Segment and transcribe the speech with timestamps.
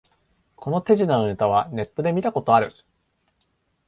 [0.55, 2.71] この手品のネタはネットで見たことある